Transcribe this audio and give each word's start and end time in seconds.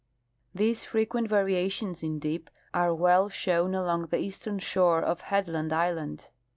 These 0.55 0.83
frequent 0.83 1.27
variations 1.27 2.01
in 2.01 2.17
dip 2.17 2.49
are 2.73 2.91
well 2.91 3.29
shown 3.29 3.75
along 3.75 4.07
the 4.07 4.17
eastern 4.17 4.57
shore 4.57 4.99
of 5.03 5.21
Headland 5.21 5.71
island. 5.71 6.29